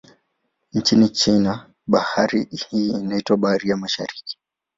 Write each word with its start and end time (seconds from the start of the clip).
Nchini 0.73 1.09
China, 1.09 1.69
bahari 1.87 2.47
hii 2.69 2.89
inaitwa 2.89 3.37
Bahari 3.37 3.69
ya 3.69 3.77
Mashariki. 3.77 4.37